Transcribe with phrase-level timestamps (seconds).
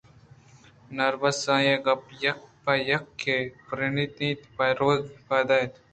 [0.87, 5.73] بناربس ءَآئی ءِ گپ یک پہ یک ءَ پِرترینت اَنتءُپہ روگ ءَ پاد اتک